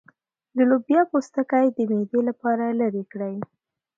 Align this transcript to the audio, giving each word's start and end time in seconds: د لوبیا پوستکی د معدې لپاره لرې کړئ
د 0.55 0.57
لوبیا 0.69 1.01
پوستکی 1.11 1.67
د 1.73 1.79
معدې 1.91 2.21
لپاره 2.29 2.65
لرې 2.79 3.03
کړئ 3.11 3.35